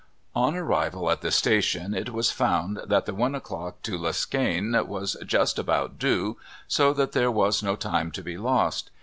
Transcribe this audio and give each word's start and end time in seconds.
On 0.33 0.55
arrival 0.55 1.11
at 1.11 1.21
the 1.21 1.29
station 1.29 1.93
it 1.93 2.09
was 2.11 2.31
found 2.31 2.79
that 2.87 3.05
the 3.05 3.13
one 3.13 3.35
o'clock 3.35 3.83
to 3.83 3.99
Liskane 3.99 4.73
was 4.87 5.15
"just 5.27 5.59
about 5.59 5.99
due," 5.99 6.37
so 6.67 6.91
that 6.91 7.11
there 7.11 7.29
was 7.29 7.61
no 7.61 7.75
time 7.75 8.09
to 8.13 8.23
be 8.23 8.35
lost. 8.35 8.89